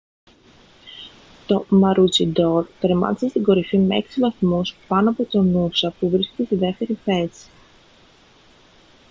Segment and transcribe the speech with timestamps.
[1.45, 6.55] το maroochydore τερμάτισε στην κορυφή με έξι βαθμούς πάνω από το noosa που βρίσκεται στη
[6.55, 7.47] δεύτερη θέση